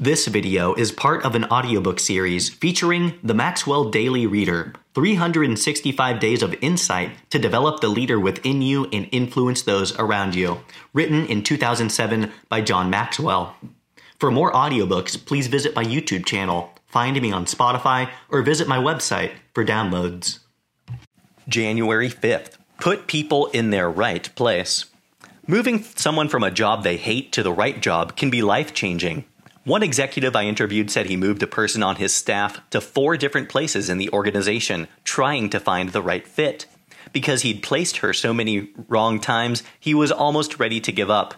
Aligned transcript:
This 0.00 0.28
video 0.28 0.74
is 0.74 0.92
part 0.92 1.24
of 1.24 1.34
an 1.34 1.46
audiobook 1.46 1.98
series 1.98 2.48
featuring 2.48 3.18
the 3.20 3.34
Maxwell 3.34 3.90
Daily 3.90 4.28
Reader 4.28 4.74
365 4.94 6.20
Days 6.20 6.40
of 6.40 6.54
Insight 6.60 7.10
to 7.30 7.38
Develop 7.40 7.80
the 7.80 7.88
Leader 7.88 8.20
Within 8.20 8.62
You 8.62 8.84
and 8.92 9.08
Influence 9.10 9.62
Those 9.62 9.98
Around 9.98 10.36
You, 10.36 10.60
written 10.92 11.26
in 11.26 11.42
2007 11.42 12.30
by 12.48 12.60
John 12.60 12.90
Maxwell. 12.90 13.56
For 14.20 14.30
more 14.30 14.52
audiobooks, 14.52 15.26
please 15.26 15.48
visit 15.48 15.74
my 15.74 15.82
YouTube 15.82 16.24
channel, 16.24 16.72
find 16.86 17.20
me 17.20 17.32
on 17.32 17.46
Spotify, 17.46 18.08
or 18.28 18.42
visit 18.42 18.68
my 18.68 18.78
website 18.78 19.32
for 19.52 19.64
downloads. 19.64 20.38
January 21.48 22.08
5th. 22.08 22.52
Put 22.78 23.08
people 23.08 23.46
in 23.46 23.70
their 23.70 23.90
right 23.90 24.32
place. 24.36 24.84
Moving 25.48 25.82
someone 25.82 26.28
from 26.28 26.44
a 26.44 26.52
job 26.52 26.84
they 26.84 26.98
hate 26.98 27.32
to 27.32 27.42
the 27.42 27.52
right 27.52 27.82
job 27.82 28.16
can 28.16 28.30
be 28.30 28.42
life 28.42 28.72
changing. 28.72 29.24
One 29.68 29.82
executive 29.82 30.34
I 30.34 30.44
interviewed 30.44 30.90
said 30.90 31.04
he 31.04 31.16
moved 31.18 31.42
a 31.42 31.46
person 31.46 31.82
on 31.82 31.96
his 31.96 32.14
staff 32.14 32.58
to 32.70 32.80
four 32.80 33.18
different 33.18 33.50
places 33.50 33.90
in 33.90 33.98
the 33.98 34.08
organization, 34.14 34.88
trying 35.04 35.50
to 35.50 35.60
find 35.60 35.90
the 35.90 36.00
right 36.00 36.26
fit. 36.26 36.64
Because 37.12 37.42
he'd 37.42 37.62
placed 37.62 37.98
her 37.98 38.14
so 38.14 38.32
many 38.32 38.70
wrong 38.88 39.20
times, 39.20 39.62
he 39.78 39.92
was 39.92 40.10
almost 40.10 40.58
ready 40.58 40.80
to 40.80 40.90
give 40.90 41.10
up. 41.10 41.34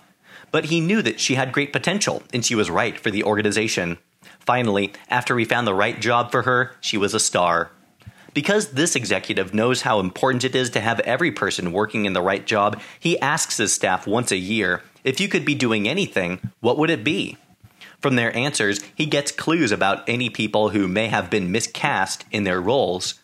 But 0.53 0.67
he 0.67 0.81
knew 0.81 1.03
that 1.03 1.19
she 1.19 1.35
had 1.35 1.51
great 1.51 1.73
potential 1.73 2.23
and 2.33 2.45
she 2.45 2.55
was 2.55 2.71
right 2.71 3.01
for 3.01 3.11
the 3.11 3.25
organization. 3.25 3.99
Finally, 4.39 4.93
after 5.09 5.35
we 5.35 5.45
found 5.45 5.67
the 5.67 5.75
right 5.75 6.01
job 6.01 6.31
for 6.31 6.43
her, 6.43 6.77
she 6.81 6.97
was 6.97 7.15
a 7.15 7.19
star. 7.19 7.73
Because 8.33 8.75
this 8.75 8.95
executive 8.95 9.53
knows 9.53 9.83
how 9.83 9.99
important 9.99 10.45
it 10.45 10.55
is 10.55 10.71
to 10.71 10.81
have 10.81 11.01
every 11.01 11.33
person 11.33 11.73
working 11.73 12.05
in 12.05 12.13
the 12.13 12.23
right 12.23 12.47
job, 12.47 12.81
he 13.01 13.19
asks 13.19 13.57
his 13.57 13.73
staff 13.73 14.07
once 14.07 14.31
a 14.31 14.37
year 14.37 14.85
if 15.03 15.19
you 15.19 15.27
could 15.27 15.45
be 15.45 15.57
doing 15.57 15.89
anything, 15.89 16.39
what 16.61 16.79
would 16.79 16.91
it 16.91 17.03
be? 17.03 17.37
From 18.01 18.17
their 18.17 18.35
answers, 18.35 18.81
he 18.95 19.07
gets 19.07 19.31
clues 19.31 19.73
about 19.73 20.09
any 20.09 20.31
people 20.31 20.71
who 20.71 20.89
may 20.89 21.09
have 21.09 21.31
been 21.31 21.53
miscast 21.53 22.25
in 22.31 22.45
their 22.45 22.61
roles. 22.61 23.21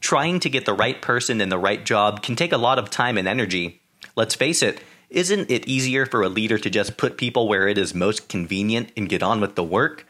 Trying 0.00 0.40
to 0.40 0.50
get 0.50 0.64
the 0.64 0.74
right 0.74 1.00
person 1.00 1.40
in 1.40 1.48
the 1.48 1.58
right 1.58 1.84
job 1.84 2.22
can 2.22 2.36
take 2.36 2.52
a 2.52 2.56
lot 2.56 2.78
of 2.78 2.90
time 2.90 3.18
and 3.18 3.26
energy. 3.26 3.80
Let's 4.14 4.34
face 4.34 4.62
it, 4.62 4.80
isn't 5.10 5.50
it 5.50 5.68
easier 5.68 6.06
for 6.06 6.22
a 6.22 6.28
leader 6.28 6.56
to 6.56 6.70
just 6.70 6.96
put 6.96 7.18
people 7.18 7.48
where 7.48 7.68
it 7.68 7.78
is 7.78 7.94
most 7.94 8.28
convenient 8.28 8.92
and 8.96 9.08
get 9.08 9.22
on 9.22 9.40
with 9.40 9.56
the 9.56 9.64
work? 9.64 10.06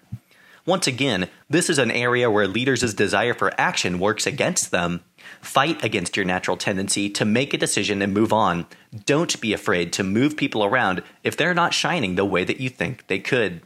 Once 0.65 0.87
again, 0.87 1.29
this 1.51 1.69
is 1.69 1.79
an 1.79 1.91
area 1.91 2.31
where 2.31 2.47
leaders' 2.47 2.95
desire 2.95 3.35
for 3.35 3.53
action 3.59 3.99
works 3.99 4.27
against 4.27 4.71
them. 4.71 5.03
Fight 5.41 5.83
against 5.83 6.17
your 6.17 6.25
natural 6.25 6.57
tendency 6.57 7.11
to 7.11 7.25
make 7.25 7.53
a 7.53 7.59
decision 7.59 8.01
and 8.01 8.15
move 8.15 8.33
on. 8.33 8.67
Don't 9.07 9.41
be 9.41 9.53
afraid 9.53 9.93
to 9.95 10.05
move 10.05 10.37
people 10.37 10.65
around 10.65 11.03
if 11.25 11.37
they're 11.37 11.55
not 11.55 11.75
shining 11.75 12.15
the 12.15 12.25
way 12.25 12.45
that 12.45 12.61
you 12.61 12.69
think 12.69 13.07
they 13.09 13.19
could. 13.19 13.61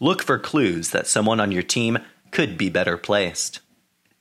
Look 0.00 0.22
for 0.22 0.38
clues 0.38 0.90
that 0.90 1.06
someone 1.06 1.40
on 1.40 1.52
your 1.52 1.62
team 1.62 1.98
could 2.30 2.58
be 2.58 2.68
better 2.68 2.98
placed. 2.98 3.60